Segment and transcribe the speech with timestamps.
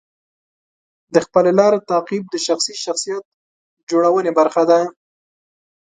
[1.13, 3.23] د خپلې لارې تعقیب د شخصي شخصیت
[3.89, 4.79] جوړونې برخه ده.